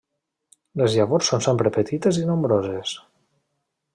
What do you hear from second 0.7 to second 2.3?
Les llavors són sempre petites i